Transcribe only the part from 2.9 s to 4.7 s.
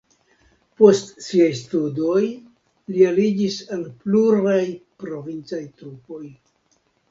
li aliĝis al pluraj